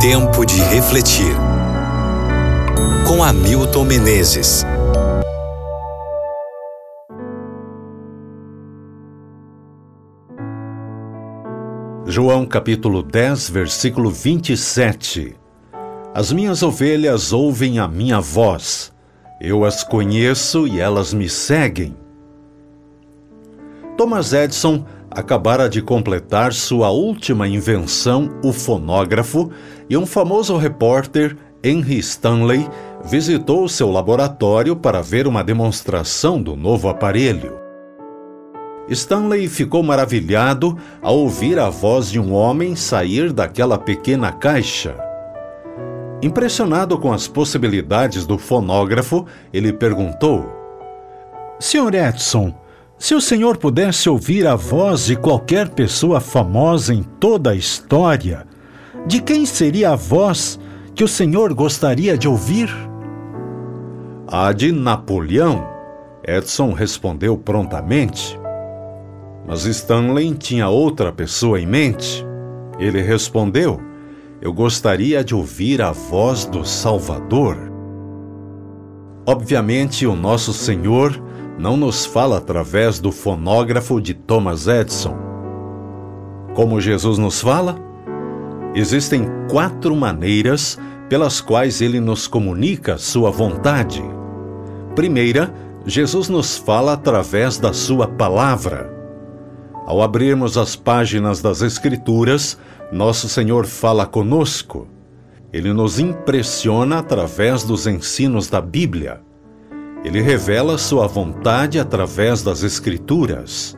[0.00, 1.36] Tempo de refletir.
[3.06, 4.64] Com Hamilton Menezes.
[12.06, 15.36] João capítulo 10, versículo 27.
[16.14, 18.90] As minhas ovelhas ouvem a minha voz.
[19.38, 21.94] Eu as conheço e elas me seguem.
[23.98, 29.50] Thomas Edison acabara de completar sua última invenção, o fonógrafo,
[29.88, 32.66] e um famoso repórter, Henry Stanley,
[33.04, 37.58] visitou seu laboratório para ver uma demonstração do novo aparelho.
[38.88, 44.96] Stanley ficou maravilhado ao ouvir a voz de um homem sair daquela pequena caixa.
[46.22, 50.50] Impressionado com as possibilidades do fonógrafo, ele perguntou:
[51.58, 51.94] Sr.
[51.94, 52.52] Edson,
[53.00, 58.46] se o senhor pudesse ouvir a voz de qualquer pessoa famosa em toda a história,
[59.06, 60.60] de quem seria a voz
[60.94, 62.68] que o senhor gostaria de ouvir?
[64.28, 65.66] A de Napoleão,
[66.22, 68.38] Edson respondeu prontamente.
[69.48, 72.22] Mas Stanley tinha outra pessoa em mente.
[72.78, 73.80] Ele respondeu:
[74.42, 77.56] Eu gostaria de ouvir a voz do Salvador.
[79.26, 81.29] Obviamente, o nosso Senhor
[81.60, 85.14] não nos fala através do fonógrafo de Thomas Edison.
[86.54, 87.76] Como Jesus nos fala?
[88.74, 94.02] Existem quatro maneiras pelas quais ele nos comunica sua vontade.
[94.96, 95.52] Primeira,
[95.84, 98.90] Jesus nos fala através da sua palavra.
[99.86, 102.56] Ao abrirmos as páginas das Escrituras,
[102.90, 104.88] nosso Senhor fala conosco.
[105.52, 109.20] Ele nos impressiona através dos ensinos da Bíblia.
[110.04, 113.76] Ele revela sua vontade através das Escrituras.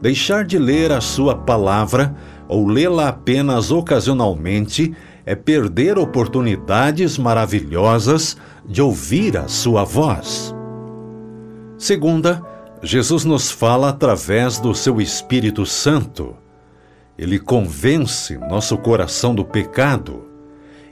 [0.00, 2.14] Deixar de ler a sua palavra
[2.48, 4.94] ou lê-la apenas ocasionalmente
[5.26, 8.36] é perder oportunidades maravilhosas
[8.66, 10.54] de ouvir a sua voz.
[11.78, 12.42] Segunda,
[12.82, 16.36] Jesus nos fala através do seu Espírito Santo.
[17.16, 20.33] Ele convence nosso coração do pecado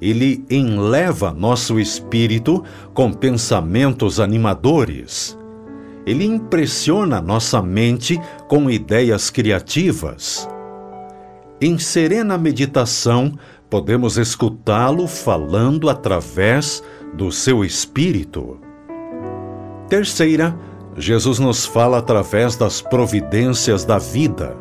[0.00, 5.38] ele enleva nosso espírito com pensamentos animadores.
[6.06, 8.18] Ele impressiona nossa mente
[8.48, 10.48] com ideias criativas.
[11.60, 13.38] Em serena meditação,
[13.68, 16.82] podemos escutá-lo falando através
[17.12, 18.58] do seu espírito.
[19.88, 20.58] Terceira,
[20.96, 24.56] Jesus nos fala através das providências da vida.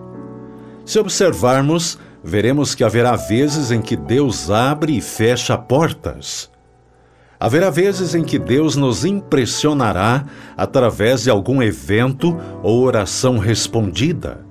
[0.85, 6.49] Se observarmos, veremos que haverá vezes em que Deus abre e fecha portas.
[7.39, 10.25] Haverá vezes em que Deus nos impressionará
[10.57, 14.45] através de algum evento ou oração respondida.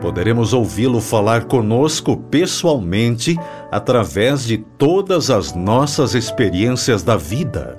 [0.00, 3.34] Poderemos ouvi-lo falar conosco pessoalmente
[3.72, 7.78] através de todas as nossas experiências da vida.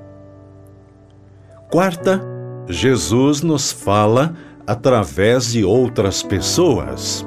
[1.70, 2.22] Quarta,
[2.68, 4.34] Jesus nos fala
[4.66, 7.27] através de outras pessoas.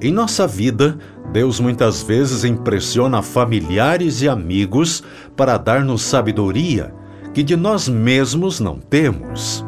[0.00, 0.98] Em nossa vida,
[1.32, 5.02] Deus muitas vezes impressiona familiares e amigos
[5.34, 6.94] para dar-nos sabedoria
[7.32, 9.64] que de nós mesmos não temos.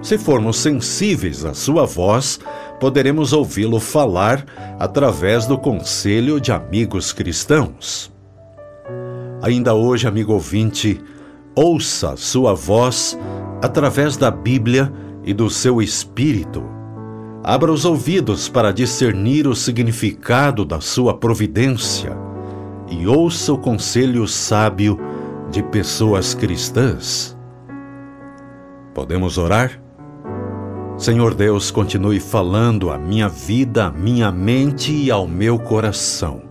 [0.00, 2.38] Se formos sensíveis à sua voz,
[2.80, 4.44] poderemos ouvi-lo falar
[4.78, 8.12] através do conselho de amigos cristãos.
[9.42, 11.00] Ainda hoje, amigo ouvinte,
[11.54, 13.18] ouça sua voz
[13.62, 14.92] através da Bíblia
[15.24, 16.75] e do seu espírito
[17.48, 22.10] Abra os ouvidos para discernir o significado da sua providência
[22.90, 24.98] e ouça o conselho sábio
[25.48, 27.38] de pessoas cristãs.
[28.92, 29.80] Podemos orar?
[30.98, 36.42] Senhor Deus, continue falando à minha vida, à minha mente e ao meu coração.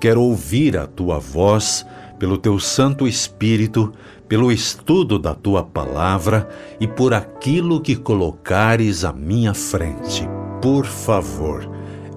[0.00, 1.84] Quero ouvir a tua voz
[2.18, 3.92] pelo teu Santo Espírito,
[4.28, 6.48] pelo estudo da tua palavra
[6.80, 10.28] e por aquilo que colocares à minha frente.
[10.60, 11.68] Por favor,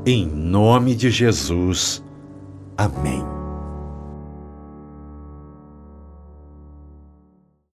[0.05, 2.03] em nome de Jesus.
[2.77, 3.40] Amém.